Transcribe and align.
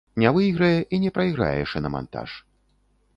Не 0.21 0.29
выйграе 0.37 0.79
і 0.97 0.99
не 1.03 1.11
прайграе 1.17 1.61
шынамантаж. 1.73 2.29